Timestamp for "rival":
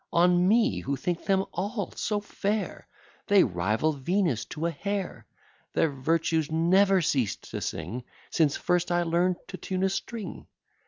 3.43-3.93